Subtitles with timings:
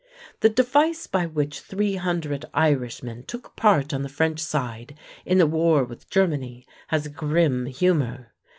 [0.39, 5.83] The device by which 300 Irishmen took part on the French side in the war
[5.83, 8.33] with Germany has a grim humor.